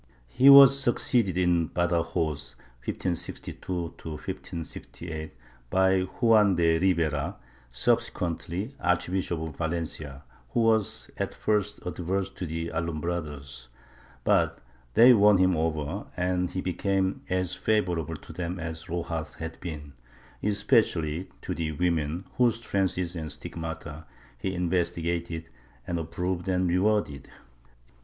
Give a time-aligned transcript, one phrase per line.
[0.29, 2.55] He was succeeded in Badajoz
[2.87, 5.31] (1562 1568)
[5.69, 7.35] by Juan de Ribera,
[7.69, 13.67] subsequently Archbishop of \^alencia, who was at first adverse to the Alumbrados,
[14.23, 14.59] but
[14.95, 19.93] they won him over, and he became as favorable to them as Rojas had been,
[20.41, 24.05] especially to the women, whose trances and stigmata
[24.39, 25.49] he investigated
[25.85, 27.29] and approved and rewarded.